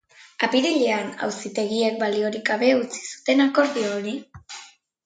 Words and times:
Apirilean 0.45 1.11
auzitegiek 1.27 2.01
baliorik 2.01 2.45
gabe 2.51 2.73
utzi 2.81 3.05
zuten 3.13 3.47
akordio 3.49 3.95
hori. 4.01 4.21